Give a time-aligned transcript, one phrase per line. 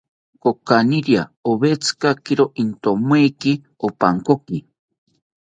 [0.43, 3.53] Kokaniria owetzikakiro intomaeki
[3.89, 4.57] opankoki